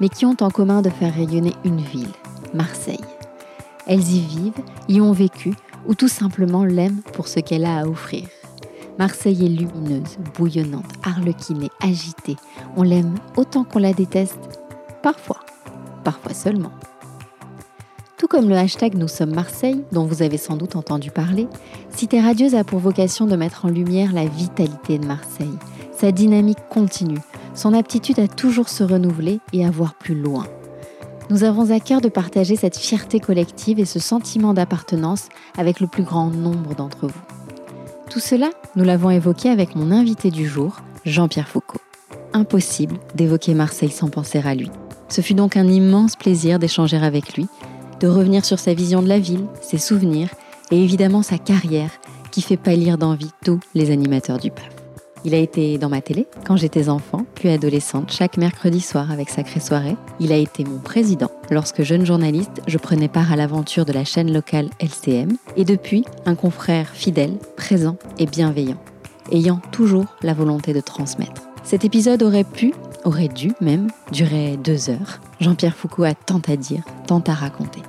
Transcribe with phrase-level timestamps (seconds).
[0.00, 2.12] mais qui ont en commun de faire rayonner une ville,
[2.54, 3.00] Marseille.
[3.86, 5.54] Elles y vivent, y ont vécu,
[5.86, 8.28] ou tout simplement l'aiment pour ce qu'elle a à offrir.
[8.98, 12.36] Marseille est lumineuse, bouillonnante, arlequinée, agitée.
[12.76, 14.38] On l'aime autant qu'on la déteste,
[15.02, 15.40] parfois,
[16.02, 16.72] parfois seulement.
[18.16, 21.46] Tout comme le hashtag Nous sommes Marseille, dont vous avez sans doute entendu parler,
[21.90, 25.58] Cité Radieuse a pour vocation de mettre en lumière la vitalité de Marseille,
[25.92, 27.20] sa dynamique continue,
[27.56, 30.46] son aptitude à toujours se renouveler et à voir plus loin.
[31.28, 35.88] Nous avons à cœur de partager cette fierté collective et ce sentiment d'appartenance avec le
[35.88, 37.22] plus grand nombre d'entre vous.
[38.10, 41.80] Tout cela, nous l'avons évoqué avec mon invité du jour, Jean-Pierre Foucault.
[42.32, 44.70] Impossible d'évoquer Marseille sans penser à lui.
[45.08, 47.48] Ce fut donc un immense plaisir d'échanger avec lui,
[48.00, 50.28] de revenir sur sa vision de la ville, ses souvenirs
[50.70, 51.90] et évidemment sa carrière
[52.30, 54.75] qui fait pâlir d'envie tous les animateurs du peuple.
[55.26, 59.28] Il a été dans ma télé quand j'étais enfant, puis adolescente, chaque mercredi soir avec
[59.28, 59.96] Sacré Soirée.
[60.20, 64.04] Il a été mon président lorsque jeune journaliste, je prenais part à l'aventure de la
[64.04, 65.36] chaîne locale LCM.
[65.56, 68.78] Et depuis, un confrère fidèle, présent et bienveillant,
[69.32, 71.42] ayant toujours la volonté de transmettre.
[71.64, 72.72] Cet épisode aurait pu,
[73.04, 75.20] aurait dû même, durer deux heures.
[75.40, 77.82] Jean-Pierre Foucault a tant à dire, tant à raconter.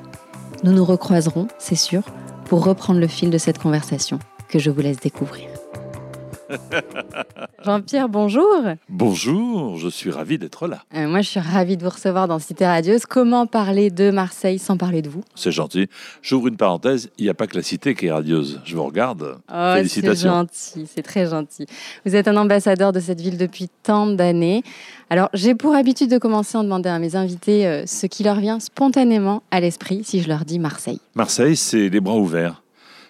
[0.64, 2.02] Nous nous recroiserons, c'est sûr,
[2.46, 4.18] pour reprendre le fil de cette conversation
[4.50, 5.57] que je vous laisse découvrir.
[7.66, 8.64] Jean-Pierre, bonjour.
[8.90, 10.84] Bonjour, je suis ravi d'être là.
[10.96, 13.06] Euh, moi, je suis ravie de vous recevoir dans Cité Radieuse.
[13.06, 15.24] Comment parler de Marseille sans parler de vous?
[15.36, 15.88] C'est gentil.
[16.22, 18.62] J'ouvre une parenthèse, il n'y a pas que la cité qui est radieuse.
[18.64, 19.38] Je vous regarde.
[19.52, 21.66] Oh, c'est gentil, c'est très gentil.
[22.06, 24.64] Vous êtes un ambassadeur de cette ville depuis tant d'années.
[25.10, 28.40] Alors, j'ai pour habitude de commencer en demandant à mes invités euh, ce qui leur
[28.40, 31.00] vient spontanément à l'esprit si je leur dis Marseille.
[31.16, 32.62] Marseille, c'est les bras ouverts.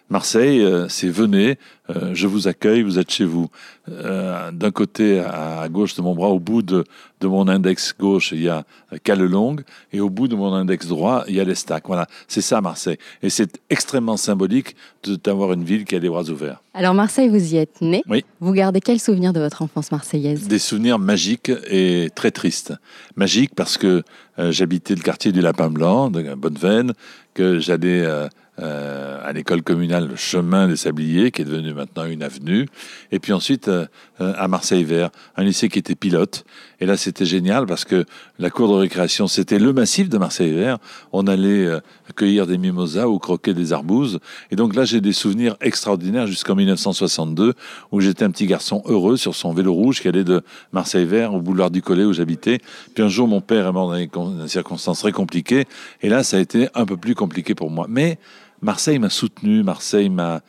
[0.10, 1.58] Marseille, euh, c'est venez,
[1.90, 3.50] euh, je vous accueille, vous êtes chez vous.
[3.90, 6.86] Euh, d'un côté, à gauche de mon bras, au bout de,
[7.24, 8.64] mon index gauche, il y a
[9.04, 11.84] Callelongue, et au bout de mon index droit, il y a l'Estac.
[11.88, 12.98] Voilà, c'est ça Marseille.
[13.22, 14.78] Et c'est extrêmement symbolique
[15.26, 16.62] d'avoir une ville qui a des bras ouverts.
[16.74, 18.02] Alors Marseille, vous y êtes né.
[18.08, 18.24] Oui.
[18.40, 20.48] Vous gardez quel souvenir de votre enfance marseillaise?
[20.48, 22.74] Des souvenirs magiques et très tristes.
[23.18, 24.04] Magiques parce que
[24.38, 26.94] j'habitais le quartier du Lapin Blanc, de Bonneveine,
[27.38, 28.28] que j'allais euh,
[28.60, 32.68] à l'école communale Chemin des Sabliers, qui est devenue maintenant une avenue.
[33.12, 33.86] Et puis ensuite euh,
[34.22, 36.46] euh, à Marseille-Vert, un lycée qui était pilote.
[36.80, 38.06] Et là, c'était génial parce que
[38.40, 40.78] la cour de récréation, c'était le massif de Marseille-Vert.
[41.12, 41.68] On allait
[42.16, 44.20] cueillir des mimosas ou croquer des arbouses.
[44.52, 47.54] Et donc là, j'ai des souvenirs extraordinaires jusqu'en 1962,
[47.92, 50.42] où j'étais un petit garçon heureux sur son vélo rouge qui allait de
[50.72, 52.60] Marseille-Vert au boulevard du Collet où j'habitais.
[52.94, 55.66] Puis un jour, mon père est mort dans des circonstances très compliquées.
[56.02, 57.88] Et là, ça a été un peu plus compliqué pour moi.
[57.90, 58.20] Mais
[58.62, 60.42] Marseille m'a soutenu, Marseille m'a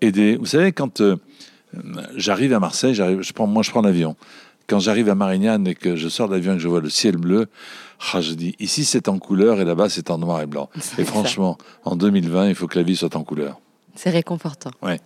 [0.00, 0.36] aidé.
[0.36, 1.16] Vous savez, quand euh,
[2.16, 4.16] j'arrive à Marseille, je prends, moi je prends l'avion.
[4.68, 6.88] Quand j'arrive à Marignane et que je sors de l'avion et que je vois le
[6.88, 7.48] ciel bleu,
[8.12, 10.70] ah, je dis ici c'est en couleur et là-bas c'est en noir et blanc.
[10.98, 13.60] Et franchement, en 2020, il faut que la vie soit en couleur.
[13.94, 14.70] C'est réconfortant.
[14.82, 15.00] Ouais.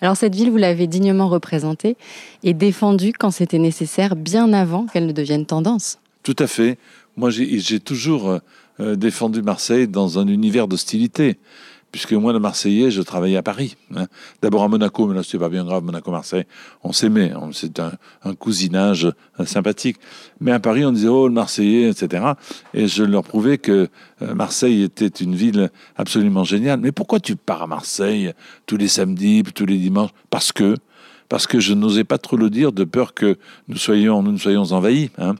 [0.00, 1.96] Alors cette ville, vous l'avez dignement représentée
[2.42, 5.98] et défendue quand c'était nécessaire, bien avant qu'elle ne devienne tendance.
[6.22, 6.78] Tout à fait.
[7.16, 8.40] Moi, j'ai toujours
[8.80, 11.38] euh, défendu Marseille dans un univers d'hostilité
[11.92, 13.76] puisque moi, le Marseillais, je travaillais à Paris.
[13.94, 14.06] Hein.
[14.40, 16.44] D'abord à Monaco, mais là, c'était pas bien grave, Monaco-Marseille.
[16.82, 17.92] On s'aimait, c'est un,
[18.34, 19.04] cousinage
[19.38, 19.98] euh, sympathique.
[20.40, 22.32] Mais à Paris, on disait, oh, le Marseillais, etc.
[22.72, 23.88] Et je leur prouvais que
[24.22, 26.80] euh, Marseille était une ville absolument géniale.
[26.80, 28.32] Mais pourquoi tu pars à Marseille
[28.64, 30.10] tous les samedis, tous les dimanches?
[30.30, 30.76] Parce que
[31.28, 34.64] parce que je n'osais pas trop le dire de peur que nous soyons, nous, soyons
[34.64, 35.10] envahis.
[35.16, 35.34] Hein.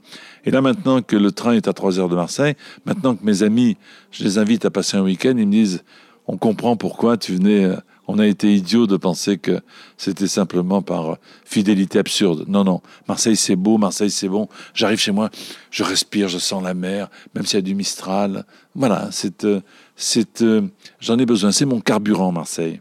[0.46, 2.54] Et là, maintenant que le train est à 3 heures de Marseille,
[2.86, 3.76] maintenant que mes amis,
[4.10, 5.84] je les invite à passer un week-end, ils me disent
[6.26, 7.64] on comprend pourquoi tu venais.
[7.64, 7.76] Euh,
[8.08, 9.60] on a été idiot de penser que
[9.96, 12.44] c'était simplement par fidélité absurde.
[12.48, 12.80] Non, non.
[13.08, 13.78] Marseille, c'est beau.
[13.78, 14.48] Marseille, c'est bon.
[14.74, 15.30] J'arrive chez moi,
[15.70, 18.44] je respire, je sens la mer, même s'il y a du Mistral.
[18.74, 19.60] Voilà, c'est, euh,
[19.94, 20.62] c'est, euh,
[21.00, 21.52] j'en ai besoin.
[21.52, 22.80] C'est mon carburant, Marseille.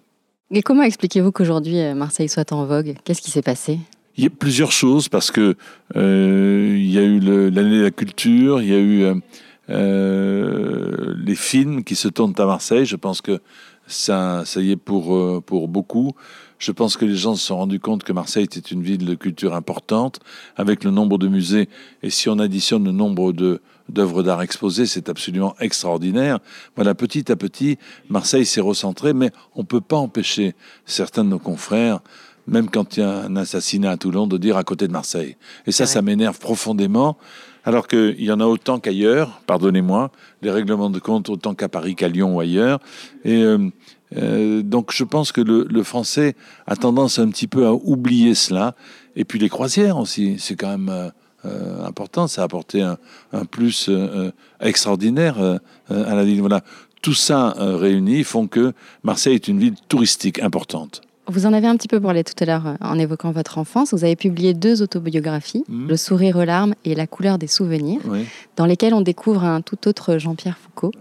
[0.50, 2.96] Et comment expliquez-vous qu'aujourd'hui Marseille soit en vogue?
[3.06, 3.80] Qu'est-ce qui s'est passé?
[4.18, 5.56] Il y a plusieurs choses parce que
[5.96, 9.16] il y a eu l'année de la culture, il y a eu euh,
[9.72, 12.86] les films qui se tournent à Marseille.
[12.86, 13.40] Je pense que
[13.88, 16.14] ça, ça y est pour, pour beaucoup.
[16.60, 19.16] Je pense que les gens se sont rendus compte que Marseille était une ville de
[19.16, 20.20] culture importante,
[20.56, 21.68] avec le nombre de musées.
[22.04, 26.40] Et si on additionne le nombre de d'œuvres d'art exposées, c'est absolument extraordinaire.
[26.76, 27.78] Voilà, petit à petit,
[28.10, 32.00] Marseille s'est recentré, mais on ne peut pas empêcher certains de nos confrères,
[32.48, 35.36] même quand il y a un assassinat à Toulon, de dire à côté de Marseille.
[35.68, 37.18] Et ça, ça m'énerve profondément.
[37.64, 40.12] Alors qu'il y en a autant qu'ailleurs, pardonnez-moi,
[40.42, 42.80] les règlements de compte autant qu'à Paris, qu'à Lyon ou ailleurs.
[43.24, 43.70] Et euh,
[44.18, 46.36] euh, donc je pense que le, français
[46.68, 48.76] a tendance un petit peu à oublier cela.
[49.16, 51.10] Et puis les croisières aussi, c'est quand même euh,
[51.46, 52.28] euh, important.
[52.28, 52.98] Ça a apporté un,
[53.46, 53.90] plus
[54.60, 55.40] extraordinaire
[55.90, 56.40] à la ville.
[56.40, 56.62] Voilà.
[57.02, 58.74] Tout ça réuni font que
[59.04, 61.02] Marseille est une ville touristique importante.
[61.28, 63.94] Vous en avez un petit peu parlé tout à l'heure en évoquant votre enfance.
[63.94, 65.88] Vous avez publié deux autobiographies, mmh.
[65.88, 68.02] Le sourire aux larmes et La couleur des souvenirs,
[68.56, 70.92] dans lesquelles on découvre un tout autre Jean-Pierre Foucault.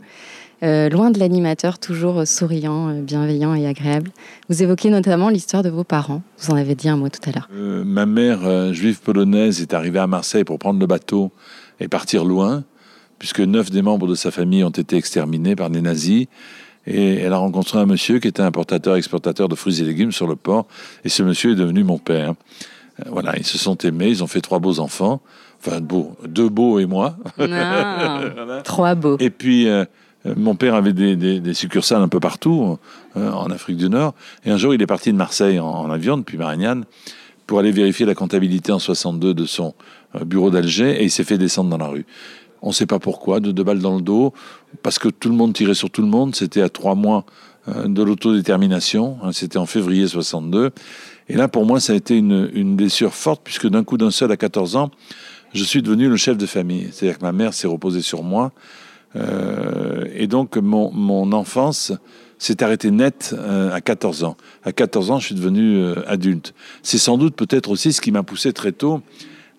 [0.63, 4.11] Euh, loin de l'animateur, toujours souriant, euh, bienveillant et agréable.
[4.51, 6.23] Vous évoquez notamment l'histoire de vos parents.
[6.39, 7.49] Vous en avez dit un mot tout à l'heure.
[7.55, 11.31] Euh, ma mère, juive polonaise, est arrivée à Marseille pour prendre le bateau
[11.81, 12.65] et partir loin,
[13.19, 16.27] puisque neuf des membres de sa famille ont été exterminés par les nazis.
[16.87, 20.37] Et elle a rencontré un monsieur qui était importateur-exportateur de fruits et légumes sur le
[20.37, 20.67] port.
[21.05, 22.35] Et ce monsieur est devenu mon père.
[23.07, 25.21] Voilà, ils se sont aimés, ils ont fait trois beaux enfants.
[25.65, 27.17] Enfin, beaux, deux beaux et moi.
[28.65, 29.19] Trois beaux.
[29.21, 29.85] Et puis, euh,
[30.25, 32.79] mon père avait des, succursales un peu partout
[33.17, 34.15] euh, en Afrique du Nord.
[34.45, 36.85] Et un jour, il est parti de Marseille en, avion depuis Marignane
[37.47, 39.75] pour aller vérifier la comptabilité en 62 de son
[40.15, 42.07] euh, bureau d'Alger et il s'est fait descendre dans la rue.
[42.63, 44.33] On ne sait pas pourquoi, de deux balles dans le dos,
[44.83, 46.35] parce que tout le monde tirait sur tout le monde.
[46.35, 47.25] C'était à trois mois
[47.67, 49.19] de l'autodétermination.
[49.23, 50.71] Hein, c'était en février 62.
[51.31, 54.33] Et là, pour moi, ça a été une, blessure forte, puisque d'un coup d'un seul,
[54.33, 54.91] à 14 ans,
[55.55, 56.89] je suis devenu le chef de famille.
[56.91, 58.51] C'est-à-dire que ma mère s'est reposée sur moi.
[59.15, 61.93] Euh, et donc, mon, enfance
[62.39, 64.37] s'est arrêtée net euh, à 14 ans.
[64.65, 66.53] À 14 ans, je suis devenu euh, adulte.
[66.83, 69.01] C'est sans doute peut-être aussi ce qui m'a poussé très tôt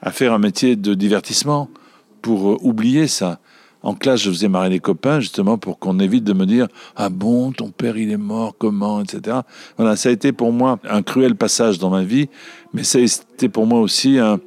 [0.02, 1.70] à faire un métier de divertissement
[2.22, 3.40] pour oublier ça.
[3.84, 7.10] En classe, je faisais marrer les copains justement pour qu'on évite de me dire ah
[7.10, 9.38] bon ton père il est mort comment etc.
[9.78, 12.30] Voilà ça a été pour moi un cruel passage dans ma vie,
[12.74, 14.40] mais ça a été pour moi aussi un,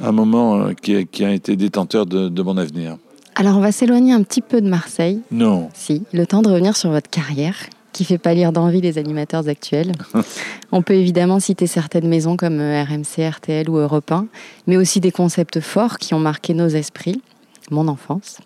[0.00, 2.96] un moment qui, qui, a été détenteur de, de mon avenir.
[3.40, 5.20] Alors, on va s'éloigner un petit peu de Marseille.
[5.30, 5.68] Non.
[5.72, 7.54] Si, le temps de revenir sur votre carrière,
[7.92, 9.92] qui fait pas lire d'envie les animateurs actuels.
[10.72, 14.26] on peut évidemment citer certaines maisons comme euh, RMC, RTL ou Europe 1,
[14.66, 17.22] mais aussi des concepts forts qui ont marqué nos esprits,
[17.70, 18.38] mon enfance,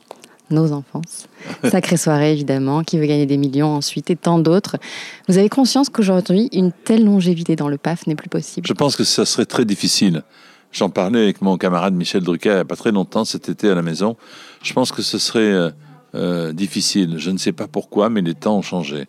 [0.51, 1.29] nos enfances.
[1.65, 4.77] Sacrée soirée, évidemment, qui veut gagner des millions ensuite, et tant d'autres.
[5.29, 8.97] Vous avez conscience qu'aujourd'hui, une telle longévité dans le PAF n'est plus possible Je pense
[8.97, 10.23] que ça serait très difficile.
[10.73, 13.69] J'en parlais avec mon camarade Michel Drucker il n'y a pas très longtemps, cet été
[13.69, 14.17] à la maison.
[14.63, 15.71] Je pense que ce serait euh,
[16.15, 17.17] euh, difficile.
[17.19, 19.07] Je ne sais pas pourquoi, mais les temps ont changé.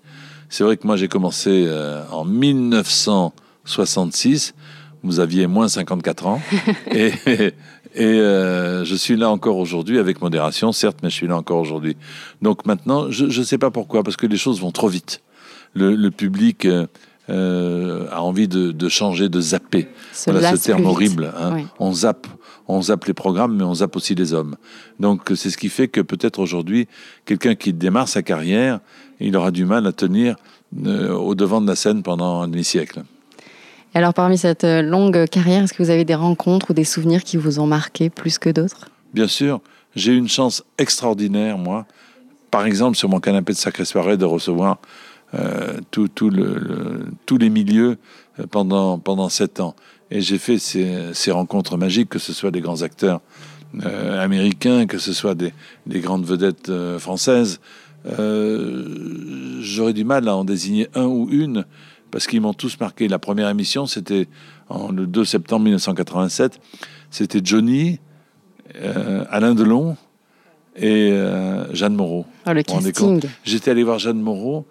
[0.54, 4.54] C'est vrai que moi j'ai commencé euh, en 1966.
[5.02, 6.40] Vous aviez moins 54 ans.
[6.92, 7.12] et,
[7.96, 8.20] et
[8.86, 11.98] je suis là encore aujourd'hui avec modération, certes, mais je suis là encore aujourd'hui.
[12.44, 15.24] Donc maintenant, je ne sais pas pourquoi, parce que les choses vont trop vite.
[15.74, 16.86] Le, le public euh,
[17.30, 19.88] a envie de, changer, de zapper.
[20.28, 21.34] voilà ce terme horrible.
[21.40, 21.66] Hein.
[21.80, 22.28] On zappe,
[22.68, 24.56] on zappe les programmes, mais on zappe aussi les hommes.
[25.00, 26.88] Donc c'est ce qui fait que peut-être aujourd'hui,
[27.26, 28.80] quelqu'un qui démarre sa carrière,
[29.20, 30.36] il aura du mal à tenir
[30.86, 33.04] euh, au devant de la scène pendant un demi-siècle.
[33.94, 37.24] Alors parmi cette euh, longue carrière, est-ce que vous avez des rencontres ou des souvenirs
[37.24, 38.90] qui vous ont marqué plus que d'autres?
[39.14, 39.62] Bien sûr,
[39.96, 41.86] j'ai eu une chance extraordinaire, moi,
[42.50, 45.13] par exemple sur mon canapé de sacré soirée, de recevoir euh,
[45.92, 47.98] tout, tout le, tous les milieux
[48.40, 49.76] euh, pendant, pendant sept ans.
[50.10, 53.22] Et j'ai fait ces, ces, rencontres magiques, que ce soit des grands acteurs
[53.86, 55.54] euh, américains, que ce soit des,
[55.86, 57.60] des grandes vedettes françaises.
[58.06, 61.66] J'aurais du mal à en désigner un ou une,
[62.12, 63.08] parce qu'ils m'ont tous marqué.
[63.08, 64.28] La première émission, c'était
[64.70, 66.60] le 2 septembre 1987.
[67.10, 68.00] C'était Johnny,
[69.30, 69.96] Alain Delon
[70.76, 71.18] et
[71.72, 72.26] Jeanne Moreau.
[72.46, 73.22] Oh, le casting.
[73.44, 74.68] J'étais allé voir Jeanne Moreau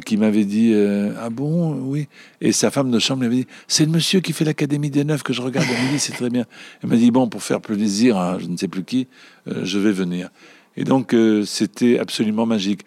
[0.00, 2.08] qui m'avait dit euh, Ah bon, oui.
[2.40, 5.04] Et sa femme de chambre lui avait dit C'est le monsieur qui fait l'Académie des
[5.04, 6.44] Neufs que je regarde à midi, c'est très bien.
[6.82, 9.08] Elle m'a dit Bon, pour faire plaisir à je ne sais plus qui,
[9.48, 10.30] euh, je vais venir.
[10.76, 12.82] Et donc, euh, c'était absolument magique.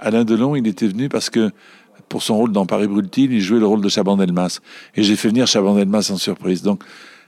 [0.00, 1.52] Alain Delon, il était venu parce que
[2.08, 4.58] pour son rôle dans Paris Brûle-t-il, il jouait le rôle de Chaban Delmas.
[4.96, 6.62] Et j'ai fait venir Chaban Delmas en surprise.
[6.62, 6.82] Donc,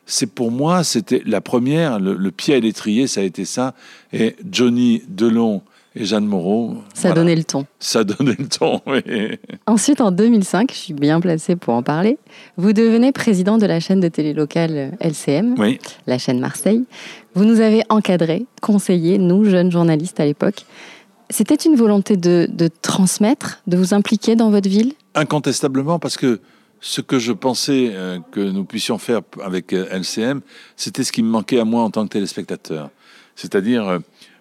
[0.04, 3.74] c'est pour moi, c'était la première, le pied à l'étrier, ça a été ça.
[4.12, 5.62] Et Johnny Delon
[5.96, 6.76] et Jeanne Moreau.
[6.92, 7.66] Ça donnait le ton.
[7.78, 9.02] Ça donnait le ton, oui.
[9.66, 12.18] Ensuite, en 2005, je suis bien placé pour en parler,
[12.56, 15.78] vous devenez président de la chaîne de télé locale LCM, oui.
[16.06, 16.84] la chaîne Marseille.
[17.34, 20.66] Vous nous avez encadrés, conseillés, nous, jeunes journalistes à l'époque.
[21.30, 24.92] C'était une volonté de, de transmettre, de vous impliquer dans votre ville?
[25.14, 26.40] Incontestablement, parce que
[26.80, 30.42] ce que je pensais euh, que nous puissions faire avec euh, LCM,
[30.76, 32.90] c'était ce qui me manquait à moi en tant que téléspectateur.
[33.36, 33.98] C'est-à-dire euh,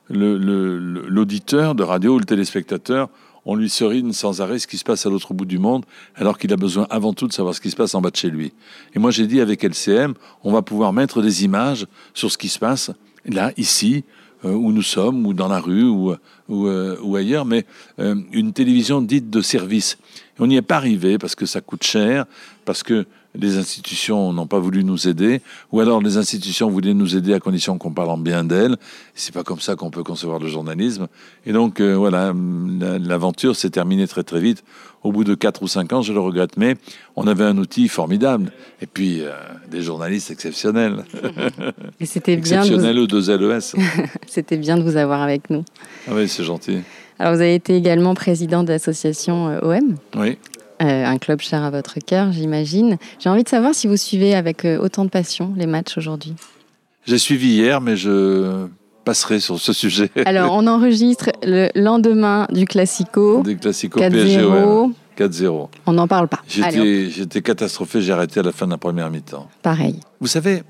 [0.10, 3.10] l'auditeur de radio ou le téléspectateur,
[3.46, 6.38] on lui serine sans arrêt ce qui se passe à l'autre bout du monde, alors
[6.38, 8.30] qu'il a besoin avant tout de savoir ce qui se passe en bas de chez
[8.30, 8.54] lui.
[8.96, 12.48] Et moi j'ai dit avec LCM, on va pouvoir mettre des images sur ce qui
[12.48, 12.92] se passe
[13.26, 14.04] là, ici,
[14.44, 16.14] où nous sommes, ou dans la rue, ou,
[16.50, 17.66] ou, ailleurs, mais
[17.98, 19.98] une télévision dite de service
[20.40, 22.26] on n'y est pas arrivé parce que ça coûte cher,
[22.66, 27.16] parce que les institutions n'ont pas voulu nous aider, ou alors les institutions voulaient nous
[27.16, 28.78] aider à condition qu'on parle en bien d'elles.
[29.16, 31.08] C'est pas comme ça qu'on peut concevoir le journalisme.
[31.46, 32.34] Et donc euh, voilà,
[33.00, 34.64] l'aventure s'est terminée très très vite.
[35.04, 36.78] Au bout de 4 ou 5 ans, je le regrette, mais
[37.18, 38.52] on avait un outil formidable.
[38.82, 39.32] Et puis euh,
[39.70, 41.04] des journalistes exceptionnels.
[42.00, 42.62] Et c'était bien.
[42.62, 43.08] Exceptionnels vous...
[43.08, 43.60] deux LES.
[44.28, 45.66] c'était bien de vous avoir avec nous.
[46.08, 46.80] Ah oui, c'est gentil.
[47.20, 49.96] Alors, vous avez été également président de l'association euh, OM.
[50.18, 50.38] Oui.
[50.84, 52.98] Euh, un club cher à votre cœur, j'imagine.
[53.20, 56.34] J'ai envie de savoir si vous suivez avec euh, autant de passion les matchs aujourd'hui.
[57.06, 58.68] J'ai suivi hier, mais je
[59.06, 60.10] passerai sur ce sujet.
[60.26, 63.44] Alors, on enregistre le lendemain du Classico.
[63.44, 64.94] Du Classico 4-0.
[65.18, 65.70] 4-0.
[65.86, 66.42] On n'en parle pas.
[66.48, 69.48] J'étais catastrophé, j'ai arrêté à la fin de la première mi-temps.
[69.62, 70.00] Pareil.
[70.20, 70.64] Vous savez,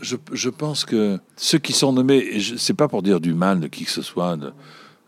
[0.00, 3.60] je, je, pense que ceux qui sont nommés, et c'est pas pour dire du mal
[3.60, 4.52] de qui que ce soit, de,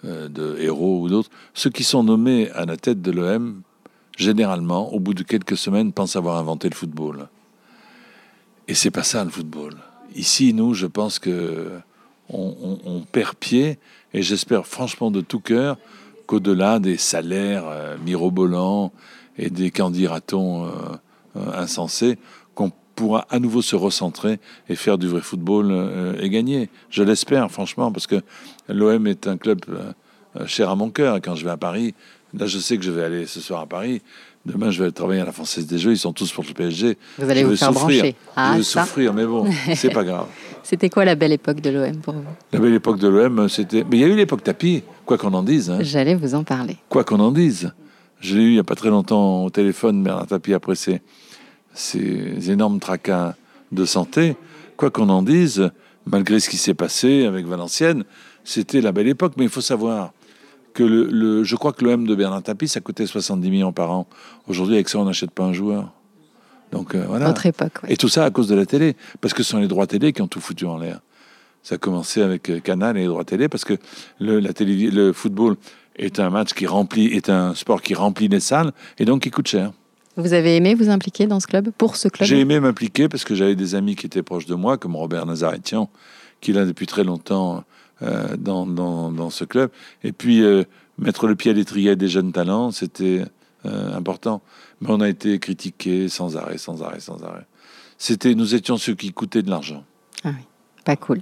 [0.05, 3.63] euh, de héros ou d'autres, ceux qui sont nommés à la tête de l'OM,
[4.17, 7.29] généralement, au bout de quelques semaines, pensent avoir inventé le football.
[8.69, 9.75] Et c'est pas ça le football.
[10.15, 11.71] Ici, nous, je pense que
[12.29, 13.79] on, perd pied,
[14.15, 15.77] et j'espère franchement de tout cœur
[16.27, 18.91] qu'au-delà des salaires euh, mirobolants
[19.37, 20.71] et des candidatons euh,
[21.55, 22.17] insensés,
[22.55, 24.41] qu'on pourra à nouveau se recentrer
[24.71, 26.71] et faire du vrai football et gagner.
[26.89, 28.23] Je l'espère, franchement, parce que
[28.69, 29.93] L'OM est un club euh,
[30.37, 31.17] euh, cher à mon cœur.
[31.17, 31.95] Quand je vais à Paris,
[32.35, 34.03] là, je sais que je vais aller ce soir à Paris.
[34.45, 35.93] Demain, je vais travailler à la Française des Jeux.
[35.93, 36.99] Ils sont tous pour le PSG.
[37.19, 38.03] Vous allez vous faire souffrir.
[38.03, 38.17] brancher.
[38.35, 40.27] Ah, je vais souffrir, mais bon, c'est pas grave.
[40.65, 42.25] C'était quoi la belle époque de l'OM pour vous?
[42.53, 43.85] La belle époque de l'OM, c'était.
[43.89, 45.71] Mais il y a eu l'époque tapis, quoi qu'on en dise.
[45.71, 45.79] Hein.
[45.83, 46.77] J'allais vous en parler.
[46.89, 47.73] Quoi qu'on en dise.
[48.21, 51.03] Je l'ai eu il n'y a pas très longtemps au téléphone, Bernard Tapie, après ces,
[51.75, 53.35] ces énormes tracas
[53.71, 54.37] de santé.
[54.77, 55.71] Quoi qu'on en dise,
[56.07, 58.05] malgré ce qui s'est passé avec Valenciennes,
[58.45, 59.35] c'était la belle époque.
[59.37, 60.13] Mais il faut savoir
[60.73, 64.07] que le, je crois que l'OM de Bernard Tapie, ça coûtait 70 millions par an.
[64.49, 65.93] Aujourd'hui, avec ça, on n'achète pas un joueur.
[66.71, 67.27] Donc euh, voilà.
[67.27, 67.81] Notre époque.
[67.89, 70.13] Et tout ça à cause de la télé, parce que ce sont les droits télé
[70.13, 71.01] qui ont tout foutu en l'air.
[71.63, 73.75] Ça a commencé avec euh, Canal et les droits télé, parce que
[74.19, 75.57] le, la télé, le football
[75.97, 79.31] est un match qui remplit, est un sport qui remplit les salles et donc qui
[79.31, 79.73] coûte cher.
[80.17, 82.29] Vous avez aimé vous impliquer dans ce club, pour ce club?
[82.29, 85.25] J'ai aimé m'impliquer parce que j'avais des amis qui étaient proches de moi, comme Robert
[85.25, 85.89] Nazaretian,
[86.41, 87.65] qui là depuis très longtemps
[88.03, 89.71] euh, dans, dans, ce club.
[90.03, 90.65] Et puis, euh,
[90.99, 93.25] mettre le pied à l'étrier des jeunes talents, c'était
[93.65, 94.43] euh, important.
[94.81, 97.47] Mais on a été critiqués sans arrêt, sans arrêt, sans arrêt.
[97.99, 99.85] C'était, nous étions ceux qui coûtaient de l'argent.
[100.25, 100.45] Ah oui,
[100.85, 101.21] pas cool.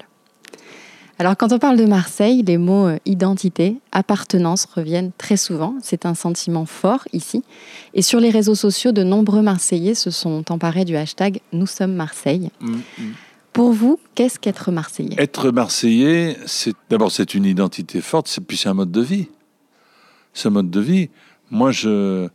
[1.19, 5.75] Alors, quand on parle de Marseille, les mots identité, appartenance reviennent très souvent.
[5.83, 7.45] C'est un sentiment fort ici.
[7.93, 11.93] Et sur les réseaux sociaux, de nombreux Marseillais se sont emparés du hashtag Nous sommes
[11.93, 12.51] Marseille.
[12.63, 13.03] Mmh, mmh.
[13.53, 15.17] Pour vous, qu'est-ce qu'être Marseillais?
[15.19, 19.29] Être Marseillais, c'est d'abord c'est une identité forte, puis c'est un mode de vie.
[20.45, 21.11] Un mode de vie.
[21.51, 22.29] Moi, je,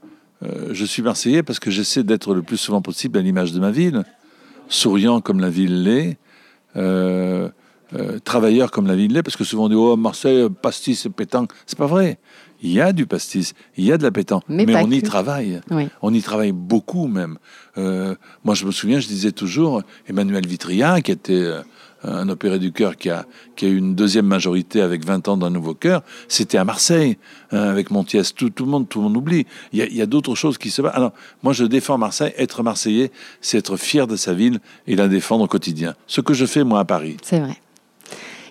[0.43, 3.59] euh, je suis Marseillais parce que j'essaie d'être le plus souvent possible à l'image de
[3.59, 4.03] ma ville,
[4.67, 6.17] souriant comme la ville l'est,
[6.75, 7.49] euh,
[7.93, 11.51] euh, travailleur comme la ville l'est, parce que souvent on dit oh Marseille pastis pétanque,
[11.65, 12.19] c'est pas vrai.
[12.61, 15.61] Il y a du pastis, il y a de la pétanque, mais, on y travaille.
[16.01, 17.37] On y travaille beaucoup même.
[17.77, 21.61] Euh, moi, je me souviens, je disais toujours, Emmanuel Vitriat, qui était euh,
[22.03, 25.37] un opéré du cœur qui a, qui a eu une deuxième majorité avec 20 ans
[25.37, 27.17] d'un nouveau cœur, c'était à Marseille,
[27.51, 28.33] hein, avec Montiès.
[28.33, 29.45] Tout, tout, le monde, tout le monde oublie.
[29.73, 30.95] Il y a, a d'autres choses qui se passent.
[30.95, 32.33] Alors, moi, je défends Marseille.
[32.37, 35.95] Être Marseillais, c'est être fier de sa ville et la défendre au quotidien.
[36.07, 37.17] Ce que je fais, moi, à Paris.
[37.21, 37.57] C'est vrai.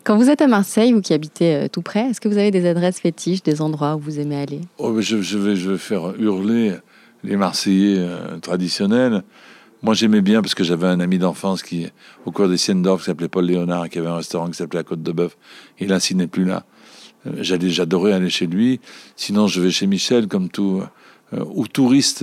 [0.04, 2.50] Quand vous êtes à Marseille, vous qui habitez euh, tout près, est-ce que vous avez
[2.50, 4.61] des adresses fétiches, des endroits où vous aimez aller?
[4.76, 6.75] Oh, je, vais, faire hurler
[7.23, 9.23] les Marseillais euh, traditionnels.
[9.82, 11.87] Moi, j'aimais bien parce que j'avais un ami d'enfance qui,
[12.26, 14.84] au cours des Siendorf, qui s'appelait Paul Léonard, qui avait un restaurant qui s'appelait la
[14.84, 15.38] Côte de Bœuf.
[15.78, 16.64] Et là, s'il n'est plus là,
[17.26, 18.80] euh, j'allais, j'adorais aller chez lui.
[19.16, 20.82] Sinon, je vais chez Michel, comme tout,
[21.32, 22.23] ou touriste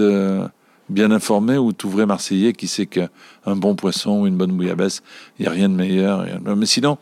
[0.88, 3.10] bien informé, ou tout vrai Marseillais qui sait qu'un
[3.48, 5.02] bon poisson ou une bonne bouillabaisse,
[5.40, 6.28] il n'y a rien de meilleur.
[6.56, 6.98] Mais sinon,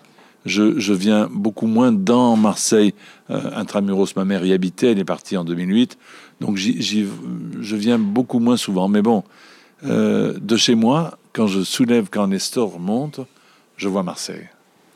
[0.45, 2.93] je, viens beaucoup moins dans Marseille.
[3.29, 5.97] Euh, intramuros, ma mère y habitait, elle est partie en 2008.
[6.41, 8.87] Donc je viens beaucoup moins souvent.
[8.87, 9.23] Mais bon,
[9.85, 13.19] euh, de chez moi, quand je soulève, quand Nestor monte,
[13.77, 14.47] je vois Marseille.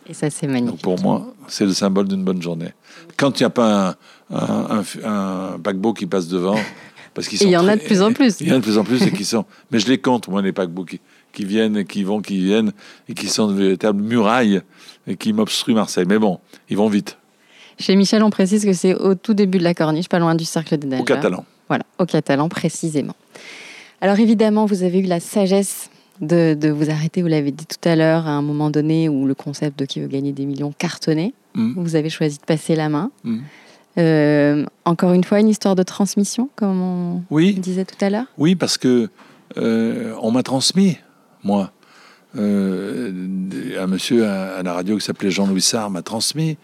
[0.08, 0.72] Et ça, c'est magnifique.
[0.72, 2.74] Donc pour moi, c'est le symbole d'une bonne journée.
[3.18, 3.96] Quand il n'y a pas
[4.30, 6.58] un, un, un- un paquebot qui passe devant,
[7.14, 8.42] parce qu'ils il y en a de plus en plus.
[8.42, 9.46] Il y en a de plus en plus et qui sont.
[9.72, 11.00] Mais je les compte, moi, les paquebots qui,
[11.32, 12.74] qui viennent, qui vont, qui viennent,
[13.08, 14.62] et qui sont de véritables murailles
[15.20, 16.06] qui m'obstruent Marseille.
[16.08, 17.18] Mais bon, ils vont vite.
[17.80, 20.46] Chez Michel, on précise que c'est au tout début de la corniche, pas loin du
[20.46, 21.02] cercle des nageurs.
[21.04, 21.46] Au Catalan.
[21.68, 23.16] Voilà, au Catalan précisément.
[24.02, 25.90] Alors évidemment, vous avez eu la sagesse
[26.22, 29.26] de, de vous arrêter, vous l'avez dit tout à l'heure, à un moment donné où
[29.26, 31.34] le concept de qui veut gagner des millions cartonnait.
[31.56, 31.74] Mm.
[31.82, 33.12] Vous avez choisi de passer la main.
[33.24, 33.40] Mm.
[33.98, 38.26] Euh, encore une fois, une histoire de transmission, comme on Oui, disait tout à l'heure?
[38.38, 39.10] oui, parce que
[39.58, 40.98] euh, on m'a transmis,
[41.44, 41.72] moi.
[42.36, 43.12] Euh,
[43.80, 46.58] un monsieur à, la radio qui s'appelait Jean-Louis Sarr m'a transmis.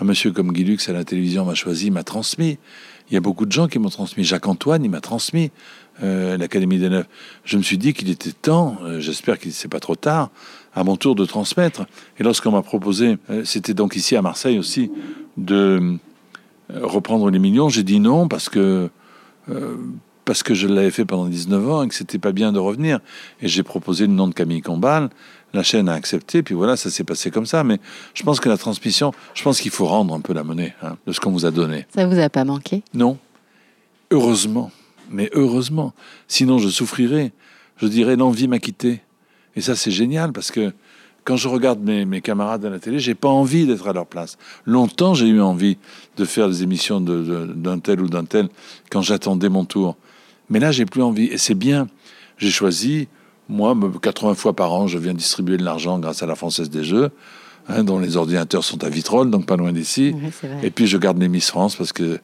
[0.00, 2.58] Un monsieur comme Guy Lux à la télévision m'a choisi, m'a transmis.
[3.10, 4.24] Il y a beaucoup de gens qui m'ont transmis.
[4.24, 5.50] Jacques-Antoine, il m'a transmis
[6.02, 7.06] euh, l'Académie des Neufs.
[7.44, 10.30] Je me suis dit qu'il était temps, euh, j'espère qu'il c'est pas trop tard,
[10.74, 11.86] à mon tour de transmettre.
[12.18, 14.90] Et lorsqu'on m'a proposé, euh, c'était donc ici à Marseille aussi,
[15.36, 15.98] de
[16.72, 18.88] reprendre les millions, j'ai dit non parce que
[20.30, 23.00] parce que je l'avais fait pendant 19 ans et que c'était pas bien de revenir.
[23.42, 25.10] Et j'ai proposé le nom de Camille Combal.
[25.52, 27.64] La chaîne a accepté, puis voilà, ça s'est passé comme ça.
[27.64, 27.80] Mais
[28.14, 30.96] je pense que la transmission, je pense qu'il faut rendre un peu la monnaie hein,
[31.04, 31.84] de ce qu'on vous a donné.
[31.92, 32.84] Ça vous a pas manqué?
[32.94, 33.18] Non.
[34.12, 34.70] Heureusement.
[35.10, 35.94] Mais heureusement.
[36.28, 37.32] Sinon, je souffrirais.
[37.78, 39.00] Je dirais l'envie m'a quitté.
[39.56, 40.72] Et ça, c'est génial parce que
[41.24, 44.06] quand je regarde mes, mes camarades à la télé, j'ai pas envie d'être à leur
[44.06, 44.38] place.
[44.64, 45.76] Longtemps, j'ai eu envie
[46.16, 48.48] de faire des émissions d'un tel ou d'un tel
[48.92, 49.96] quand j'attendais mon tour.
[50.50, 51.26] Mais là, j'ai plus envie.
[51.26, 51.86] Et c'est bien.
[52.38, 53.08] J'ai choisi,
[53.48, 56.70] moi, me- 80 fois par an, je viens distribuer de l'argent grâce à la Française
[56.70, 57.10] des Jeux,
[57.68, 60.14] hein, dont les ordinateurs sont à Vitrolles, donc pas loin d'ici.
[60.62, 62.18] Et puis je garde les Miss France parce que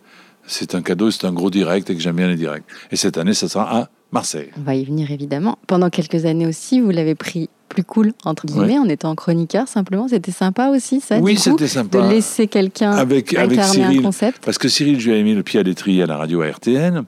[0.46, 2.64] c'est un cadeau, c'est un gros direct et que j'aime bien les directs.
[2.90, 4.50] Et cette année, ça sera à Marseille.
[4.58, 5.58] On va y venir évidemment.
[5.66, 10.06] Pendant quelques années aussi, vous l'avez pris plus cool, entre guillemets, en étant chroniqueur simplement.
[10.08, 12.08] C'était sympa aussi, ça oui, c'était de sympa.
[12.08, 14.02] laisser quelqu'un Avec, avec incarner un Cyril.
[14.02, 14.44] concept.
[14.44, 16.46] Parce que Cyril, je lui ai mis le pied à l'étrier à la radio à
[16.48, 17.04] RTN.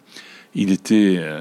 [0.54, 1.40] Il était euh,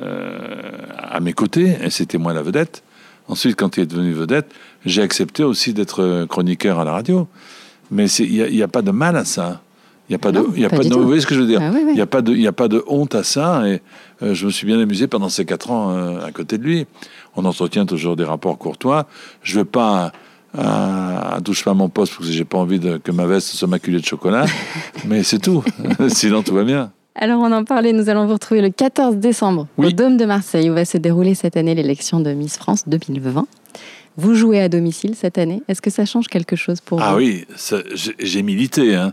[0.00, 2.82] euh, à mes côtés et c'était moi la vedette.
[3.28, 4.46] Ensuite, quand il est devenu vedette,
[4.84, 7.26] j'ai accepté aussi d'être chroniqueur à la radio.
[7.90, 9.62] Mais il n'y a, pas de mal à ça.
[10.08, 10.48] Il n'y a pas Non, de.
[10.54, 11.60] il y a pas de vous voyez ce que je veux dire?
[11.62, 11.90] Ah oui, oui.
[11.92, 13.68] Il n'y a, pas de- il a pas de honte à ça.
[13.68, 13.80] Et
[14.22, 16.86] euh, je me suis bien amusé pendant ces quatre ans euh, à côté de lui.
[17.34, 19.06] On entretient toujours des rapports courtois.
[19.42, 20.12] Je ne veux pas.
[20.56, 23.48] à touche pas à mon poste parce que j'ai pas envie de, que ma veste
[23.48, 24.46] soit maculée de chocolat,
[25.04, 25.62] mais c'est tout.
[26.08, 26.92] Sinon tout va bien.
[27.18, 29.94] Alors on en parlait, nous allons vous retrouver le 14 décembre au Oui.
[29.94, 33.46] Dôme de Marseille où va se dérouler cette année l'élection de Miss France 2020.
[34.18, 35.62] Vous jouez à domicile cette année.
[35.68, 37.18] Est-ce que ça change quelque chose pour Ah vous?
[37.18, 38.94] oui, ça, j'ai j'ai milité.
[38.94, 39.12] Hein.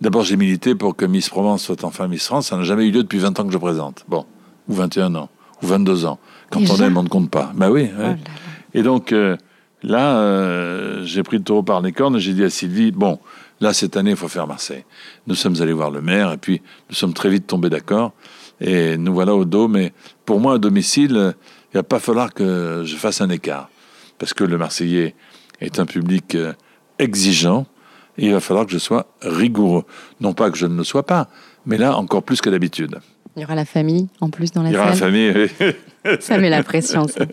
[0.00, 2.48] D'abord, j'ai milité pour que Miss Provence soit enfin Miss France.
[2.48, 4.04] Ça n'a jamais eu lieu depuis 20 ans que je présente.
[4.08, 4.24] Bon,
[4.68, 5.28] ou 21 ans,
[5.62, 6.18] ou 22 ans.
[6.50, 7.52] Quand Déjà on aime, on ne compte pas.
[7.54, 7.82] Bah oui.
[7.82, 7.90] ouais.
[7.96, 8.16] Oh là là.
[8.74, 9.36] Et donc, euh,
[9.82, 13.18] là, euh, j'ai pris le taureau par les cornes et j'ai dit à Sylvie, bon,
[13.60, 14.84] là, cette année, il faut faire Marseille.
[15.26, 18.12] Nous sommes allés voir le maire et puis nous sommes très vite tombés d'accord.
[18.60, 19.68] Et nous voilà au dos.
[19.68, 19.92] Mais
[20.24, 21.34] pour moi, à domicile,
[21.72, 23.68] il va pas falloir que je fasse un écart.
[24.18, 25.14] Parce que le Marseillais
[25.60, 26.52] est un public euh,
[26.98, 27.66] exigeant.
[28.18, 29.84] Et il va falloir que je sois rigoureux.
[30.20, 31.28] Non pas que je ne le sois pas,
[31.66, 32.98] mais là, encore plus que d'habitude.
[33.36, 35.10] Il y aura la famille en plus dans la Il y aura la salle.
[35.12, 35.32] famille.
[35.60, 35.66] oui.
[36.20, 37.06] Ça met la pression.
[37.08, 37.26] ça.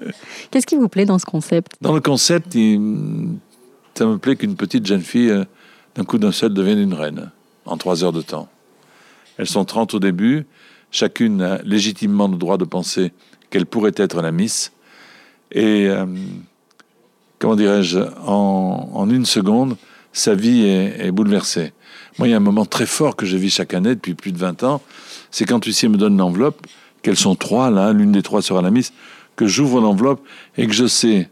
[0.51, 1.73] Qu'est-ce qui vous plaît dans ce concept?
[1.79, 3.29] Dans le concept, il-
[3.93, 5.45] ça me plaît qu'une petite jeune fille, euh,
[5.95, 7.31] d'un coup d'un seul, devienne une reine
[7.65, 8.49] en trois heures de temps.
[9.37, 10.45] Elles sont 30 au début.
[10.91, 13.11] Chacune a légitimement le droit de penser
[13.49, 14.71] qu'elle pourrait être la Miss.
[15.51, 16.05] Et, euh,
[17.39, 19.77] comment dirais-je, en, une seconde,
[20.11, 21.73] sa vie est, bouleversée.
[22.17, 24.31] Moi, il y a un moment très fort que je vis chaque année depuis plus
[24.31, 24.81] de 20 ans.
[25.31, 26.65] C'est quand Lucie me donne l'enveloppe,
[27.01, 28.93] qu'elles sont trois, là, l'une des trois sera la Miss,
[29.35, 30.21] que j'ouvre l'enveloppe
[30.57, 31.29] et que je sais,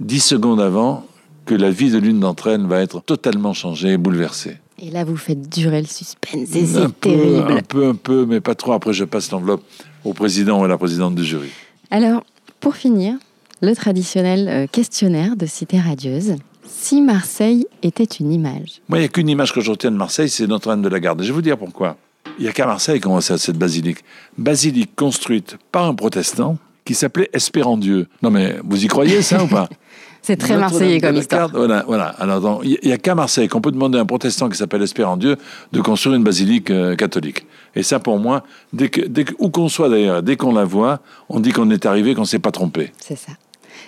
[0.00, 1.06] dix secondes avant,
[1.44, 4.58] que la vie de l'une d'entre elles va être totalement changée et bouleversée.
[4.78, 7.52] Et là, vous faites durer le suspense et c'est peu, terrible.
[7.52, 8.72] un peu, un peu, mais pas trop.
[8.72, 9.62] Après, je passe l'enveloppe
[10.04, 11.50] au président ou à la présidente du jury.
[11.90, 12.24] Alors,
[12.58, 13.14] pour finir,
[13.60, 16.34] le traditionnel euh, questionnaire de Cité Radieuse.
[16.66, 19.96] Si Marseille était une image, Moi, il n'y a qu'une image que je retiens de
[19.96, 21.20] Marseille, c'est Notre-Dame de la Garde.
[21.20, 21.96] Et je vais vous dire pourquoi.
[22.38, 23.98] Il n'y a qu'à Marseille qu'on voit ça, cette basilique.
[24.36, 28.08] Basilique construite par un protestant qui s'appelait Espérandieu.
[28.22, 29.68] Non, mais vous y croyez, ça ou pas?
[30.22, 31.50] c'est très marseillais comme histoire.
[31.50, 32.06] Voilà, voilà.
[32.18, 35.36] Alors, il n'y a qu'à Marseille qu'on peut demander à un protestant qui s'appelle Espérandieu
[35.72, 37.46] de construire une basilique euh, catholique.
[37.74, 40.64] Et ça, pour moi, dès que, dès que- où qu'on soit d'ailleurs, dès qu'on la
[40.64, 42.92] voit, on dit qu'on est arrivé, qu'on ne s'est pas trompé.
[42.98, 43.32] C'est ça.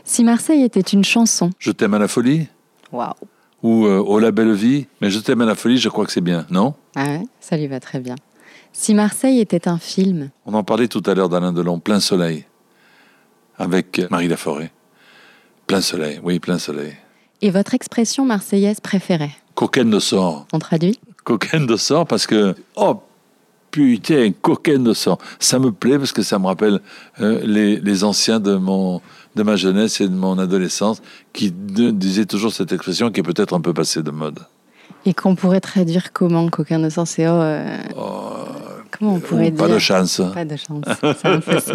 [0.04, 2.48] Si Marseille était une chanson, Je t'aime à la folie
[2.92, 3.12] waouh,
[3.62, 6.12] ou euh, Oh la belle vie, mais je t'aime à la folie, je crois que
[6.12, 6.74] c'est bien, non?
[6.96, 8.16] Ah ouais, ça lui va très bien.
[8.72, 12.44] Si Marseille était un film, On en parlait tout à l'heure d'Alain Delon, Plein Soleil,
[13.58, 14.72] avec Marie Laforêt.
[15.66, 16.94] Plein Soleil, oui, Plein Soleil.
[17.42, 19.32] Et votre expression marseillaise préférée?
[19.54, 20.46] Coquine de sang.
[20.52, 20.98] On traduit?
[21.24, 23.02] Coquine de sang parce que, oh
[23.70, 25.18] putain, coquine de sang.
[25.38, 26.80] Ça me plaît parce que ça me rappelle
[27.20, 29.00] euh, les, les anciens de mon
[29.36, 33.24] de ma jeunesse et de mon adolescence qui de- disaient toujours cette expression qui est
[33.24, 34.38] peut-être un peu passée de mode.
[35.06, 37.78] Et qu'on pourrait traduire comment Coquin de sang, c'est oh, euh,
[38.96, 39.74] Comment on pourrait Pas dire?
[39.74, 40.20] de chance.
[40.32, 40.84] Pas de chance.
[41.00, 41.72] C'est.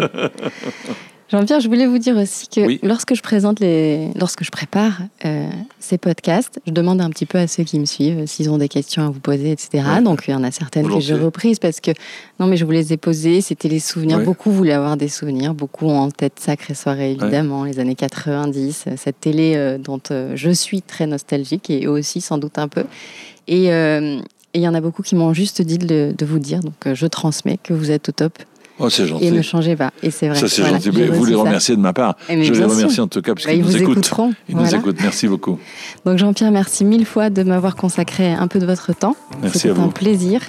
[1.30, 2.80] Jean-Pierre, je voulais vous dire aussi que Oui.
[2.82, 7.38] lorsque je présente les, lorsque je prépare euh, ces podcasts, je demande un petit peu
[7.38, 9.84] à ceux qui me suivent s'ils ont des questions à vous poser, etc.
[9.94, 10.02] Ouais.
[10.02, 11.92] Donc il y en a certaines que j'ai reprises parce que
[12.40, 13.42] non, mais je vous les ai posées.
[13.42, 14.18] C'était les souvenirs.
[14.18, 14.24] Ouais.
[14.24, 15.54] Beaucoup voulaient avoir des souvenirs.
[15.54, 20.00] Beaucoup ont en tête Sacrée Soirée, évidemment, les années 90, euh, cette télé euh, dont
[20.10, 22.84] euh, je suis très nostalgique et eux aussi sans doute un peu.
[23.46, 24.18] Et euh,
[24.52, 26.74] et il y en a beaucoup qui m'ont juste dit de, de vous dire, donc
[26.84, 28.36] euh, je transmets que vous êtes au top
[28.80, 29.26] Oh, c'est gentil.
[29.26, 29.90] et ne changez pas.
[30.02, 30.38] Et c'est vrai.
[30.38, 30.90] Ça, c'est Voilà, gentil.
[30.98, 31.38] Mais vous les ça.
[31.40, 32.16] remerciez de ma part.
[32.28, 33.04] Eh, mais Je les remercie sûr.
[33.04, 33.98] en tout cas, Bah, puisqu'ils ils nous écoutent.
[33.98, 34.32] écouteront.
[34.48, 34.78] Ils nous Voilà.
[34.78, 34.96] écoutent.
[35.02, 35.58] Merci beaucoup.
[36.06, 39.16] Donc Jean-Pierre, merci mille fois de m'avoir consacré un peu de votre temps.
[39.42, 39.88] Merci à un vous.
[39.90, 40.40] plaisir.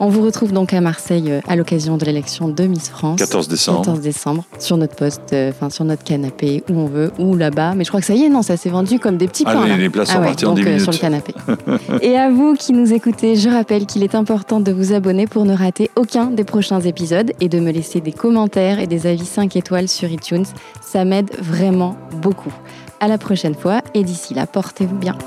[0.00, 3.18] On vous retrouve donc à Marseille euh, à l'occasion de l'élection de Miss France.
[3.18, 3.78] 14 décembre.
[3.82, 7.74] 14 décembre, sur notre poste, euh, enfin sur notre canapé, où on veut, ou là-bas.
[7.76, 9.52] Mais je crois que ça y est, non, ça s'est vendu comme des petits Ah,
[9.54, 9.64] pains.
[9.64, 9.76] les- là.
[9.76, 11.34] les places sont Ah ouais, parties en donc, 10 euh, sur le canapé.
[12.02, 15.44] Et à vous qui nous écoutez, je rappelle qu'il est important de vous abonner pour
[15.44, 19.26] ne rater aucun des prochains épisodes et de me laisser des commentaires et des avis
[19.26, 20.46] 5 étoiles sur iTunes.
[20.80, 22.52] Ça m'aide vraiment beaucoup.
[23.00, 25.18] À la prochaine fois et d'ici là, portez-vous bien.